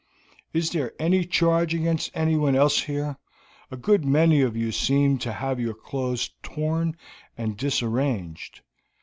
"Is 0.51 0.71
there 0.71 0.93
any 0.97 1.25
charge 1.25 1.75
against 1.75 2.09
anyone 2.15 2.55
else 2.55 2.81
here? 2.85 3.17
A 3.69 3.77
good 3.77 4.03
many 4.03 4.41
of 4.41 4.57
you 4.57 4.71
seem 4.71 5.19
to 5.19 5.31
have 5.31 5.59
your 5.59 5.75
clothes 5.75 6.31
torn 6.41 6.97
and 7.37 7.55
disarranged." 7.55 8.61